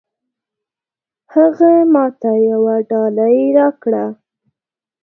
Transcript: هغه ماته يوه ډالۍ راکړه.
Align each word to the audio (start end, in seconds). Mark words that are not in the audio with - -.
هغه 1.33 1.71
ماته 1.93 2.31
يوه 2.49 2.75
ډالۍ 2.89 3.37
راکړه. 3.57 4.05